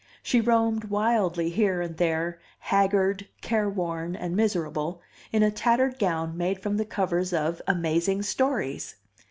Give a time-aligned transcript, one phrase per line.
[0.23, 4.99] She roamed wildly here and there, haggard, careworn and miserable,
[5.31, 8.95] in a tattered gown made from the covers of AMAZING STORIES.